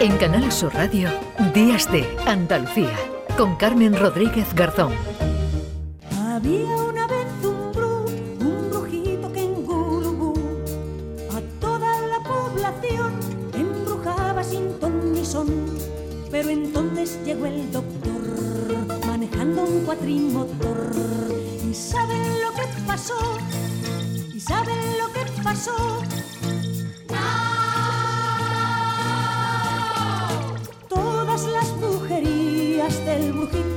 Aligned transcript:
En 0.00 0.16
Canal 0.16 0.50
Sur 0.50 0.72
Radio, 0.72 1.10
Días 1.52 1.92
de 1.92 2.08
Andalucía, 2.26 2.96
con 3.36 3.54
Carmen 3.56 3.94
Rodríguez 3.94 4.54
Garzón. 4.54 4.94
Había 6.18 6.74
una 6.74 7.06
vez 7.06 7.26
un 7.42 7.70
bru, 7.70 8.06
un 8.40 8.70
brujito 8.70 9.30
que 9.30 9.42
en 9.42 9.62
Gurugú 9.66 10.32
a 11.30 11.40
toda 11.60 12.00
la 12.06 12.18
población 12.20 13.12
embrujaba 13.52 14.42
sin 14.42 14.72
ton 14.80 15.12
ni 15.12 15.22
son. 15.22 15.48
Pero 16.30 16.48
entonces 16.48 17.18
llegó 17.26 17.44
el 17.44 17.70
doctor 17.70 19.06
manejando 19.06 19.64
un 19.64 19.84
cuatrimotor. 19.84 20.94
¿Y 21.70 21.74
saben 21.74 22.40
lo 22.40 22.54
que 22.54 22.66
pasó? 22.86 23.38
¿Y 24.34 24.40
saben 24.40 24.78
lo 24.98 25.12
que 25.12 25.42
pasó? 25.42 26.00
Một 33.20 33.46
khi 33.52 33.69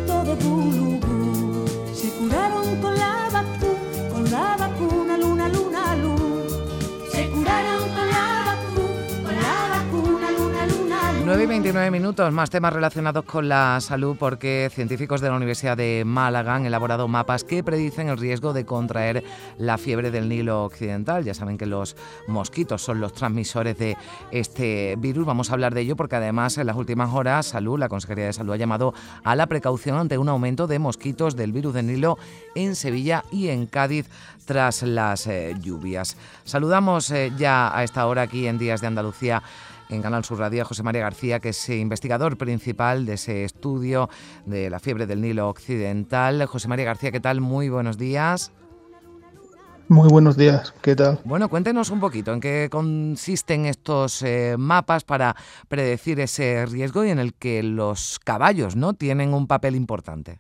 9 11.34 11.46
y 11.46 11.48
29 11.48 11.90
minutos, 11.90 12.32
más 12.32 12.52
temas 12.52 12.74
relacionados 12.74 13.26
con 13.26 13.50
la 13.50 13.82
salud 13.82 14.16
porque 14.20 14.70
científicos 14.72 15.20
de 15.20 15.30
la 15.30 15.36
Universidad 15.36 15.76
de 15.76 16.04
Málaga 16.06 16.54
han 16.54 16.68
elaborado 16.68 17.08
mapas 17.08 17.44
que 17.44 17.64
predicen 17.64 18.10
el 18.10 18.20
riesgo 18.20 18.54
de 18.54 18.68
contraer 18.68 19.24
la 19.58 19.80
fiebre 19.80 20.12
del 20.12 20.30
Nilo 20.30 20.64
Occidental. 20.64 21.24
Ya 21.24 21.34
saben 21.34 21.58
que 21.58 21.66
los 21.66 21.96
mosquitos 22.28 22.84
son 22.84 23.00
los 23.00 23.14
transmisores 23.14 23.80
de 23.80 23.98
este 24.30 24.94
virus. 25.00 25.26
Vamos 25.26 25.50
a 25.50 25.54
hablar 25.54 25.74
de 25.74 25.82
ello 25.82 25.96
porque 25.96 26.18
además 26.18 26.60
en 26.60 26.68
las 26.68 26.76
últimas 26.76 27.12
horas 27.12 27.48
Salud, 27.48 27.80
la 27.80 27.90
Consejería 27.90 28.26
de 28.26 28.34
Salud 28.34 28.54
ha 28.54 28.58
llamado 28.58 28.94
a 29.24 29.36
la 29.36 29.48
precaución 29.48 29.98
ante 29.98 30.20
un 30.20 30.30
aumento 30.30 30.68
de 30.68 30.78
mosquitos 30.78 31.36
del 31.36 31.52
virus 31.52 31.74
del 31.74 31.88
Nilo 31.88 32.20
en 32.54 32.76
Sevilla 32.76 33.24
y 33.32 33.48
en 33.48 33.66
Cádiz 33.66 34.08
tras 34.46 34.84
las 34.84 35.26
eh, 35.26 35.56
lluvias. 35.60 36.16
Saludamos 36.44 37.10
eh, 37.10 37.32
ya 37.38 37.76
a 37.76 37.84
esta 37.84 38.06
hora 38.06 38.22
aquí 38.22 38.46
en 38.46 38.60
Días 38.60 38.82
de 38.82 38.88
Andalucía 38.88 39.42
en 39.90 40.02
Canal 40.02 40.24
Sur 40.26 40.40
Radio 40.40 40.62
a 40.62 40.66
José 40.66 40.84
María 40.84 41.02
García, 41.02 41.40
que 41.40 41.50
es 41.50 41.70
investigador 41.70 42.38
principal 42.38 43.06
de 43.06 43.14
ese 43.14 43.44
estudio 43.44 44.10
de 44.46 44.70
la 44.70 44.80
fiebre 44.80 45.06
del 45.06 45.22
Nilo 45.22 45.50
Occidental. 45.50 46.46
José 46.46 46.68
María 46.68 46.86
García, 46.86 47.12
¿qué 47.12 47.20
tal? 47.20 47.42
Muy 47.42 47.70
buenos 47.70 47.98
días. 47.98 48.52
Muy 49.90 50.08
buenos 50.08 50.38
días, 50.38 50.74
¿qué 50.82 50.96
tal? 50.96 51.20
Bueno, 51.26 51.50
cuéntenos 51.50 51.90
un 51.90 52.00
poquito 52.00 52.32
en 52.34 52.40
qué 52.40 52.70
consisten 52.72 53.66
estos 53.66 54.22
eh, 54.24 54.56
mapas 54.58 55.04
para 55.04 55.36
predecir 55.68 56.20
ese 56.22 56.66
riesgo 56.66 57.04
y 57.04 57.10
en 57.10 57.20
el 57.20 57.34
que 57.34 57.62
los 57.62 58.18
caballos 58.24 58.76
no 58.78 58.94
tienen 58.94 59.34
un 59.34 59.46
papel 59.46 59.76
importante. 59.76 60.40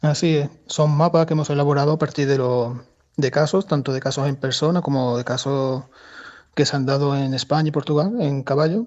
Así 0.00 0.36
es, 0.36 0.50
son 0.66 0.90
mapas 0.90 1.24
que 1.26 1.32
hemos 1.34 1.48
elaborado 1.50 1.92
a 1.92 1.98
partir 1.98 2.26
de, 2.28 2.36
lo- 2.36 2.82
de 3.16 3.30
casos, 3.30 3.66
tanto 3.66 3.92
de 3.92 4.00
casos 4.00 4.28
en 4.28 4.36
persona 4.36 4.82
como 4.82 5.16
de 5.16 5.24
casos 5.24 5.84
que 6.54 6.64
se 6.66 6.76
han 6.76 6.86
dado 6.86 7.16
en 7.16 7.34
España 7.34 7.68
y 7.68 7.72
Portugal 7.72 8.12
en 8.20 8.42
caballo, 8.42 8.86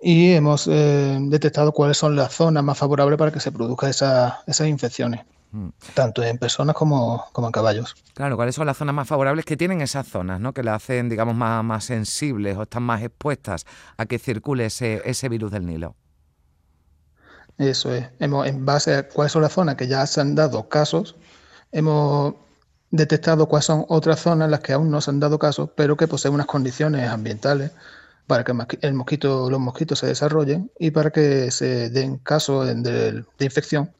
y 0.00 0.32
hemos 0.32 0.66
eh, 0.68 1.18
detectado 1.22 1.72
cuáles 1.72 1.96
son 1.98 2.14
las 2.16 2.32
zonas 2.32 2.62
más 2.62 2.78
favorables 2.78 3.18
para 3.18 3.32
que 3.32 3.40
se 3.40 3.50
produzcan 3.52 3.90
esa- 3.90 4.40
esas 4.46 4.68
infecciones, 4.68 5.24
Mm. 5.50 5.68
tanto 5.94 6.22
en 6.22 6.36
personas 6.38 6.76
como, 6.76 7.24
como 7.32 7.48
en 7.48 7.52
caballos. 7.52 7.96
Claro, 8.14 8.36
¿cuáles 8.36 8.54
son 8.54 8.66
las 8.66 8.76
zonas 8.76 8.94
más 8.94 9.08
favorables 9.08 9.44
que 9.44 9.56
tienen 9.56 9.80
esas 9.80 10.06
zonas, 10.06 10.38
¿no? 10.40 10.52
que 10.52 10.62
las 10.62 10.76
hacen, 10.76 11.08
digamos, 11.08 11.34
más, 11.34 11.64
más 11.64 11.84
sensibles 11.84 12.56
o 12.56 12.62
están 12.62 12.82
más 12.82 13.02
expuestas 13.02 13.64
a 13.96 14.04
que 14.06 14.18
circule 14.18 14.66
ese, 14.66 15.00
ese 15.04 15.28
virus 15.28 15.50
del 15.50 15.64
Nilo? 15.66 15.94
Eso 17.56 17.92
es, 17.92 18.06
hemos, 18.20 18.46
en 18.46 18.64
base 18.64 18.94
a 18.94 19.08
cuáles 19.08 19.32
son 19.32 19.42
las 19.42 19.52
zonas 19.52 19.74
que 19.74 19.88
ya 19.88 20.06
se 20.06 20.20
han 20.20 20.34
dado 20.36 20.68
casos, 20.68 21.16
hemos 21.72 22.34
detectado 22.90 23.46
cuáles 23.48 23.66
son 23.66 23.84
otras 23.88 24.20
zonas 24.20 24.46
en 24.46 24.50
las 24.52 24.60
que 24.60 24.72
aún 24.72 24.90
no 24.90 25.00
se 25.00 25.10
han 25.10 25.20
dado 25.20 25.38
casos, 25.38 25.70
pero 25.76 25.96
que 25.96 26.08
poseen 26.08 26.34
unas 26.34 26.46
condiciones 26.46 27.08
ambientales 27.08 27.72
para 28.26 28.44
que 28.44 28.52
el 28.52 28.58
mosqui- 28.58 28.78
el 28.82 28.94
mosquito, 28.94 29.50
los 29.50 29.60
mosquitos 29.60 29.98
se 30.00 30.06
desarrollen 30.06 30.70
y 30.78 30.90
para 30.90 31.10
que 31.10 31.50
se 31.50 31.90
den 31.90 32.18
casos 32.18 32.66
de, 32.66 33.12
de 33.38 33.44
infección, 33.44 33.92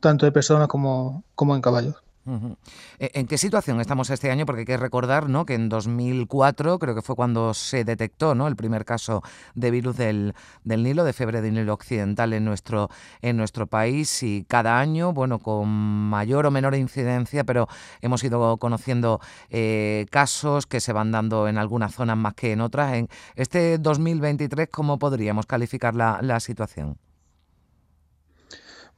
tanto 0.00 0.26
de 0.26 0.32
personas 0.32 0.68
como, 0.68 1.24
como 1.34 1.54
en 1.56 1.62
caballos. 1.62 1.96
Ujú. 2.28 2.58
¿E- 2.98 3.10
¿En 3.14 3.26
qué 3.26 3.38
situación 3.38 3.80
estamos 3.80 4.10
este 4.10 4.30
año? 4.30 4.44
Porque 4.44 4.60
hay 4.60 4.66
que 4.66 4.76
recordar 4.76 5.30
¿no? 5.30 5.46
que 5.46 5.54
en 5.54 5.70
2004 5.70 6.78
creo 6.78 6.94
que 6.94 7.00
fue 7.00 7.16
cuando 7.16 7.54
se 7.54 7.84
detectó 7.84 8.34
¿no? 8.34 8.48
el 8.48 8.54
primer 8.54 8.84
caso 8.84 9.22
de 9.54 9.70
virus 9.70 9.96
del, 9.96 10.34
del 10.62 10.82
Nilo, 10.82 11.04
de 11.04 11.14
fiebre 11.14 11.40
del 11.40 11.54
Nilo 11.54 11.72
occidental 11.72 12.34
en 12.34 12.44
nuestro, 12.44 12.90
en 13.22 13.38
nuestro 13.38 13.66
país 13.66 14.22
y 14.22 14.44
cada 14.46 14.78
año, 14.78 15.14
bueno, 15.14 15.38
con 15.38 15.68
mayor 15.68 16.44
o 16.44 16.50
menor 16.50 16.74
incidencia, 16.74 17.44
pero 17.44 17.66
hemos 18.02 18.22
ido 18.22 18.58
conociendo 18.58 19.20
eh, 19.48 20.04
casos 20.10 20.66
que 20.66 20.80
se 20.80 20.92
van 20.92 21.10
dando 21.10 21.48
en 21.48 21.56
algunas 21.56 21.94
zonas 21.94 22.18
más 22.18 22.34
que 22.34 22.52
en 22.52 22.60
otras. 22.60 22.92
En 22.92 23.08
este 23.36 23.78
2023, 23.78 24.68
¿cómo 24.70 24.98
podríamos 24.98 25.46
calificar 25.46 25.94
la, 25.94 26.18
la 26.20 26.40
situación? 26.40 26.98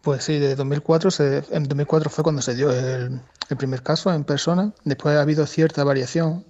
Pues 0.02 0.24
sí, 0.24 0.38
de 0.38 0.54
2004, 0.56 1.10
se, 1.10 1.44
en 1.50 1.64
2004 1.64 2.08
fue 2.10 2.24
cuando 2.24 2.40
se 2.42 2.54
dio 2.54 2.70
el, 2.70 3.20
el 3.50 3.56
primer 3.56 3.82
caso 3.82 4.12
en 4.12 4.24
persona. 4.24 4.72
Después 4.84 5.16
ha 5.16 5.22
habido 5.22 5.46
cierta 5.46 5.84
variación. 5.84 6.46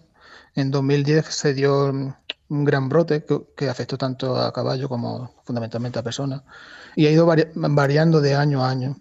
En 0.54 0.70
2010 0.70 1.26
se 1.26 1.54
dio 1.54 1.86
un 1.90 2.64
gran 2.64 2.88
brote 2.88 3.24
que, 3.24 3.40
que 3.56 3.68
afectó 3.68 3.98
tanto 3.98 4.36
a 4.36 4.52
caballo 4.52 4.88
como 4.88 5.34
fundamentalmente 5.44 5.98
a 5.98 6.02
personas. 6.02 6.42
Y 6.94 7.06
ha 7.06 7.10
ido 7.10 7.26
vari- 7.26 7.50
variando 7.54 8.20
de 8.20 8.34
año 8.36 8.64
a 8.64 8.70
año. 8.70 8.96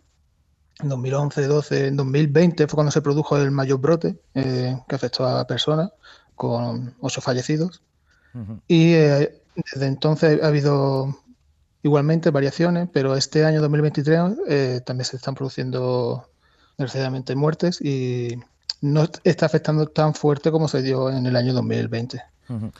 En 0.79 0.89
2011, 0.89 1.45
12, 1.47 1.87
en 1.87 1.97
2020 1.97 2.67
fue 2.67 2.75
cuando 2.75 2.91
se 2.91 3.01
produjo 3.01 3.37
el 3.37 3.51
mayor 3.51 3.79
brote 3.79 4.19
eh, 4.33 4.77
que 4.87 4.95
afectó 4.95 5.27
a 5.27 5.45
personas, 5.45 5.91
con 6.35 6.95
ocho 7.01 7.21
fallecidos. 7.21 7.81
Ujú. 8.33 8.61
Y 8.67 8.93
eh, 8.93 9.41
desde 9.55 9.87
entonces 9.87 10.41
ha 10.41 10.47
habido 10.47 11.15
igualmente 11.83 12.29
variaciones, 12.29 12.89
pero 12.91 13.15
este 13.15 13.45
año 13.45 13.61
2023 13.61 14.19
eh, 14.47 14.81
también 14.85 15.05
se 15.05 15.15
están 15.15 15.35
produciendo 15.35 16.29
desgraciadamente 16.77 17.35
muertes 17.35 17.81
y 17.81 18.37
no 18.81 19.07
está 19.23 19.45
afectando 19.45 19.87
tan 19.87 20.13
fuerte 20.13 20.51
como 20.51 20.67
se 20.67 20.81
dio 20.81 21.09
en 21.09 21.25
el 21.25 21.35
año 21.35 21.53
2020. 21.53 22.21
Ujú. 22.49 22.71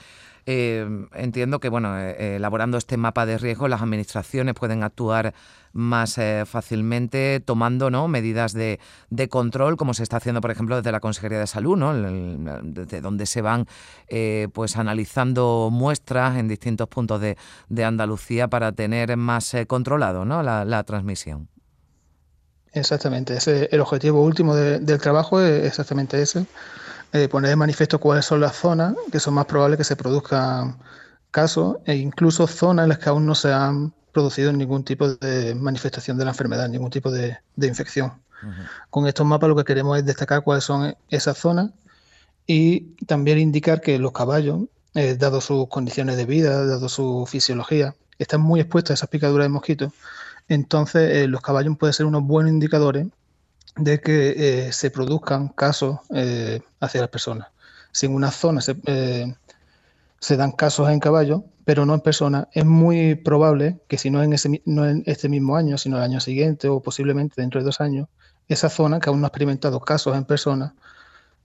Eh, 0.46 0.88
entiendo 1.14 1.60
que, 1.60 1.70
bueno, 1.70 1.98
eh, 2.00 2.16
eh, 2.20 2.36
elaborando 2.38 2.78
este 2.78 2.98
mapa 2.98 3.26
de 3.26 3.38
riesgo, 3.38 3.68
las 3.68 3.82
administraciones 3.82 4.56
pueden 4.56 4.84
actuar 4.84 5.34
más 5.74 6.18
eh, 6.18 6.44
fácilmente 6.46 7.40
tomando 7.46 7.92
¿no? 7.92 8.08
medidas 8.08 8.54
de, 8.54 8.80
de 9.10 9.30
control, 9.30 9.78
como 9.78 9.94
se 9.94 10.04
está 10.04 10.18
haciendo, 10.18 10.42
por 10.42 10.52
ejemplo, 10.52 10.76
desde 10.78 10.92
la 10.92 11.00
Consejería 11.00 11.40
de 11.40 11.48
Salud, 11.48 11.78
¿no? 11.78 11.94
Desde 12.64 13.02
donde 13.02 13.26
se 13.26 13.42
van 13.42 13.68
pues 14.54 14.78
analizando 14.78 15.70
muestras 15.72 16.38
en 16.38 16.48
distintos 16.48 16.88
puntos 16.88 17.22
de, 17.22 17.38
de 17.70 17.86
Andalucía 17.86 18.48
para 18.48 18.72
tener 18.72 19.16
más 19.18 19.56
controlado 19.68 20.26
¿no? 20.26 20.42
la, 20.42 20.66
la 20.66 20.84
transmisión. 20.84 21.48
Exactamente, 22.72 23.34
ese, 23.36 23.68
el 23.72 23.82
objetivo 23.82 24.24
último 24.24 24.56
de- 24.56 24.80
del 24.80 25.00
trabajo 25.00 25.42
es 25.42 25.66
exactamente 25.66 26.22
ese, 26.22 26.46
eh, 27.14 27.28
poner 27.28 27.50
de 27.50 27.56
manifiesto 27.56 28.00
cuáles 28.00 28.26
son 28.26 28.42
las 28.42 28.56
zonas 28.56 28.96
que 29.12 29.20
son 29.20 29.34
más 29.34 29.46
probables 29.46 29.78
que 29.78 29.84
se 29.84 29.96
produzcan 29.96 30.78
casos 31.32 31.78
e 31.86 31.96
incluso 31.96 32.48
zonas 32.48 32.84
en 32.84 32.90
las 32.90 33.00
que 33.00 33.10
aún 33.10 33.26
no 33.26 33.36
se 33.36 33.52
han 33.52 33.94
producido 34.12 34.52
ningún 34.52 34.84
tipo 34.84 35.08
de 35.16 35.56
manifestación 35.56 36.18
de 36.18 36.26
la 36.26 36.32
enfermedad, 36.32 36.68
ningún 36.70 36.90
tipo 36.90 37.12
de, 37.12 37.38
de 37.56 37.68
infección. 37.68 38.14
Con 38.90 39.06
estos 39.06 39.26
mapas 39.26 39.50
lo 39.50 39.56
que 39.56 39.66
queremos 39.66 39.98
es 39.98 40.06
destacar 40.06 40.44
cuáles 40.44 40.64
son 40.64 40.96
esas 41.10 41.38
zonas 41.38 41.72
y 42.48 42.96
también 43.06 43.38
indicar 43.38 43.82
que 43.82 44.00
los 44.00 44.14
caballos, 44.14 44.62
eh, 44.96 45.16
dado 45.16 45.42
sus 45.42 45.68
condiciones 45.68 46.16
de 46.16 46.26
vida, 46.26 46.66
dado 46.66 46.88
su 46.88 47.26
fisiología, 47.28 47.96
están 48.18 48.42
muy 48.42 48.62
expuestos 48.62 48.92
a 48.92 48.94
esas 48.96 49.10
picaduras 49.10 49.46
de 49.46 49.50
mosquitos. 49.50 49.94
Entonces, 50.48 51.18
eh, 51.18 51.28
los 51.28 51.42
caballos 51.42 51.78
pueden 51.78 51.94
ser 51.94 52.06
unos 52.06 52.24
buenos 52.24 52.52
indicadores 52.52 53.08
de 53.76 54.00
que 54.00 54.68
eh, 54.68 54.72
se 54.72 54.92
produzcan 54.92 55.50
casos 55.50 56.00
eh, 56.14 56.62
hacia 56.80 57.02
las 57.02 57.10
personas. 57.10 57.48
Si 57.92 58.06
en 58.06 58.14
una 58.14 58.32
zona 58.32 58.62
se, 58.62 58.76
eh, 58.86 59.34
dan 60.30 60.52
casos 60.52 60.90
en 60.90 61.00
caballos, 61.00 61.42
pero 61.66 61.86
no 61.86 61.94
en 61.94 62.02
personas, 62.02 62.48
es 62.54 62.66
muy 62.66 63.16
probable 63.16 63.80
que 63.88 63.98
si 63.98 64.10
no 64.10 64.24
en, 64.24 64.34
ese, 64.34 64.62
en 64.66 65.04
este 65.06 65.30
mismo 65.30 65.56
año, 65.56 65.78
sino 65.78 65.98
el 65.98 66.04
año 66.04 66.20
siguiente 66.20 66.68
o 66.68 66.82
posiblemente 66.82 67.42
dentro 67.42 67.60
de 67.60 67.66
dos 67.66 67.82
años, 67.82 68.08
esa 68.48 68.70
zona 68.70 69.00
que 69.00 69.10
aún 69.10 69.22
no 69.22 69.28
ha 69.28 69.30
experimentado 69.30 69.80
casos 69.80 70.16
en 70.18 70.26
personas, 70.26 70.74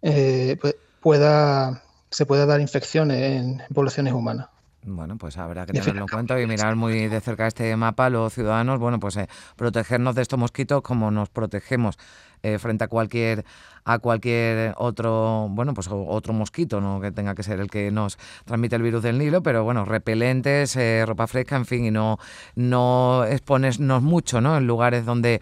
pues 0.01 0.77
pueda, 1.01 1.83
se 2.11 2.25
pueda 2.25 2.47
dar 2.47 2.61
infecciones 2.61 3.21
en 3.21 3.63
poblaciones 3.75 4.15
humanas. 4.15 4.49
Bueno, 4.87 5.17
pues 5.17 5.39
habrá 5.39 5.65
que 5.65 5.73
tenerlo 5.73 6.03
en 6.03 6.09
cuenta 6.09 6.39
y 6.39 6.47
mirar 6.47 6.77
muy 6.77 7.09
de 7.09 7.21
cerca 7.23 7.47
este 7.47 7.75
mapa 7.75 8.11
los 8.11 8.35
ciudadanos, 8.35 8.79
bueno, 8.79 9.01
pues 9.01 9.17
eh, 9.17 9.29
protegernos 9.57 10.15
de 10.15 10.21
estos 10.21 10.39
mosquitos 10.39 10.83
como 10.83 11.11
nos 11.11 11.31
protegemos 11.31 11.99
eh, 12.43 12.59
frente 12.59 12.85
a 12.85 12.89
cualquier 12.89 13.47
a 13.85 13.99
cualquier 13.99 14.75
otro, 14.77 15.49
bueno, 15.51 15.73
pues 15.73 15.89
otro 15.91 16.35
mosquito, 16.35 16.83
no 16.83 17.01
que 17.01 17.13
tenga 17.13 17.35
que 17.35 17.43
ser 17.43 17.61
el 17.61 17.71
que 17.71 17.91
nos 17.91 18.19
transmite 18.45 18.77
el 18.77 18.83
virus 18.83 19.03
del 19.03 19.17
Nilo, 19.17 19.43
pero 19.43 19.65
bueno, 19.65 19.87
repelentes, 19.87 20.77
eh, 20.77 21.05
ropa 21.07 21.27
fresca, 21.29 21.57
en 21.57 21.65
fin, 21.65 21.87
y 21.87 21.91
no 21.91 22.19
no 22.55 23.25
exponernos 23.25 24.03
mucho, 24.03 24.43
¿no? 24.43 24.59
En 24.59 24.67
lugares 24.67 25.07
donde 25.07 25.41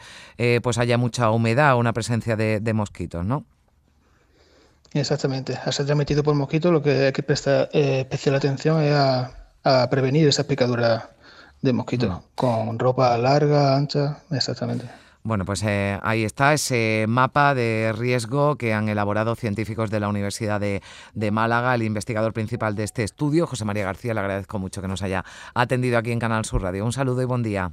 pues 0.62 0.78
haya 0.78 0.98
mucha 0.98 1.30
humedad 1.32 1.74
o 1.74 1.78
una 1.78 1.92
presencia 1.92 2.36
de, 2.36 2.60
de 2.60 2.72
mosquitos, 2.74 3.24
¿no? 3.24 3.44
Exactamente. 4.94 5.58
Al 5.64 5.72
ser 5.72 5.86
transmitido 5.86 6.22
por 6.22 6.34
mosquitos, 6.34 6.72
lo 6.72 6.82
que 6.82 7.06
hay 7.06 7.12
que 7.12 7.22
prestar 7.22 7.70
eh, 7.72 8.00
especial 8.00 8.34
atención 8.34 8.80
es 8.82 8.94
a, 8.94 9.38
prevenir 9.90 10.26
esa 10.26 10.44
picadura 10.44 11.10
de 11.60 11.72
mosquitos 11.72 12.20
con 12.34 12.80
ropa 12.80 13.16
larga, 13.16 13.76
ancha, 13.76 14.18
exactamente. 14.32 14.86
Bueno, 15.22 15.44
pues 15.44 15.62
eh, 15.62 16.00
ahí 16.02 16.24
está 16.24 16.52
ese 16.52 17.04
mapa 17.08 17.54
de 17.54 17.94
riesgo 17.96 18.56
que 18.56 18.74
han 18.74 18.88
elaborado 18.88 19.36
científicos 19.36 19.88
de 19.88 20.00
la 20.00 20.08
Universidad 20.08 20.60
de, 20.60 21.30
Málaga. 21.30 21.76
El 21.76 21.84
investigador 21.84 22.32
principal 22.32 22.74
de 22.74 22.82
este 22.82 23.04
estudio, 23.04 23.46
José 23.46 23.64
María 23.64 23.84
García, 23.84 24.14
le 24.14 24.20
agradezco 24.20 24.58
mucho 24.58 24.82
que 24.82 24.88
nos 24.88 25.02
haya 25.02 25.24
atendido 25.54 25.96
aquí 25.96 26.10
en 26.10 26.18
Canal 26.18 26.44
Sur 26.44 26.62
Radio. 26.62 26.84
Un 26.84 26.92
saludo 26.92 27.22
y 27.22 27.26
buen 27.26 27.44
día. 27.44 27.70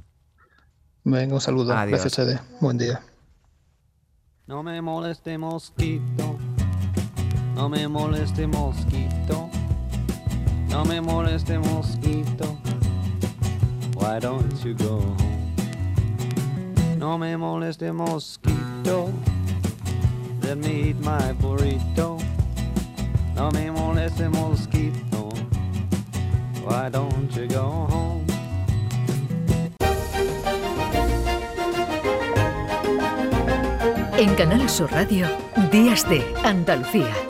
Venga, 1.02 1.34
un 1.34 1.40
saludo. 1.40 1.74
Gracias, 1.74 2.12
Chede. 2.12 2.38
Buen 2.60 2.78
día. 2.78 3.00
No 4.46 4.62
me 4.62 4.80
moleste 4.80 5.36
mosquito 5.36 6.38
no 7.54 7.68
me 7.68 7.88
moleste 7.88 8.46
mosquito, 8.46 9.50
no 10.68 10.84
me 10.84 11.00
moleste 11.00 11.58
mosquito. 11.58 12.56
Why 13.94 14.18
don't 14.18 14.64
you 14.64 14.74
go 14.74 15.00
home? 15.00 15.40
No 16.98 17.18
me 17.18 17.36
moleste 17.36 17.92
mosquito. 17.92 19.12
Let 20.42 20.58
me 20.58 20.90
eat 20.90 21.00
my 21.00 21.32
burrito. 21.34 22.18
No 23.34 23.50
me 23.50 23.70
moleste 23.70 24.28
mosquito. 24.28 25.28
Why 26.64 26.88
don't 26.90 27.30
you 27.36 27.46
go 27.46 27.86
home? 27.90 28.26
En 34.16 34.34
Canal 34.34 34.68
Sur 34.68 34.90
Radio, 34.90 35.26
Días 35.70 36.08
de 36.08 36.22
Andalucía 36.42 37.29